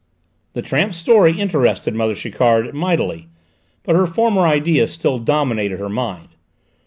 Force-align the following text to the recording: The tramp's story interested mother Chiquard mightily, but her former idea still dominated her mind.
The 0.53 0.63
tramp's 0.63 0.97
story 0.97 1.39
interested 1.39 1.93
mother 1.93 2.15
Chiquard 2.15 2.73
mightily, 2.73 3.29
but 3.83 3.95
her 3.95 4.07
former 4.07 4.41
idea 4.47 4.87
still 4.87 5.19
dominated 5.19 5.77
her 5.79 5.89
mind. 5.89 6.29